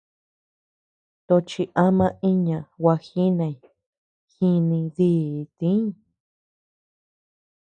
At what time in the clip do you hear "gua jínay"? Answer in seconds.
2.81-3.55